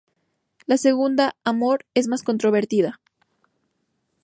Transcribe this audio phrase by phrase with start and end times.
[0.65, 2.99] La segunda, "amor", es más controvertida.